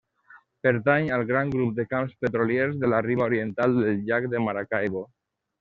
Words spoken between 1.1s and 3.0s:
al gran grup de camps petroliers de